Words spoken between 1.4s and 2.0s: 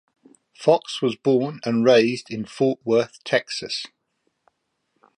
and